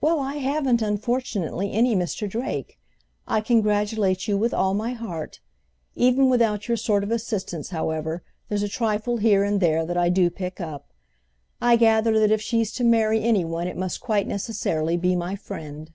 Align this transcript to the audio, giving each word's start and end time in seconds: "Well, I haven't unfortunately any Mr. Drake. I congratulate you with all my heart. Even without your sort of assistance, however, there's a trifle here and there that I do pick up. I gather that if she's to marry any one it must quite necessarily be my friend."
"Well, 0.00 0.18
I 0.18 0.38
haven't 0.38 0.82
unfortunately 0.82 1.70
any 1.70 1.94
Mr. 1.94 2.28
Drake. 2.28 2.80
I 3.28 3.40
congratulate 3.40 4.26
you 4.26 4.36
with 4.36 4.52
all 4.52 4.74
my 4.74 4.92
heart. 4.92 5.38
Even 5.94 6.28
without 6.28 6.66
your 6.66 6.76
sort 6.76 7.04
of 7.04 7.12
assistance, 7.12 7.68
however, 7.68 8.24
there's 8.48 8.64
a 8.64 8.68
trifle 8.68 9.18
here 9.18 9.44
and 9.44 9.60
there 9.60 9.86
that 9.86 9.96
I 9.96 10.08
do 10.08 10.30
pick 10.30 10.60
up. 10.60 10.92
I 11.60 11.76
gather 11.76 12.18
that 12.18 12.32
if 12.32 12.42
she's 12.42 12.72
to 12.72 12.82
marry 12.82 13.22
any 13.22 13.44
one 13.44 13.68
it 13.68 13.76
must 13.76 14.00
quite 14.00 14.26
necessarily 14.26 14.96
be 14.96 15.14
my 15.14 15.36
friend." 15.36 15.92